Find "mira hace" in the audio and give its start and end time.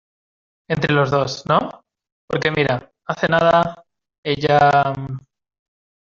2.49-3.27